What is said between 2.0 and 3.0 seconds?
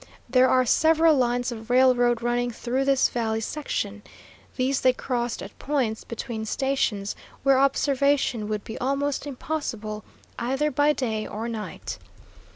running through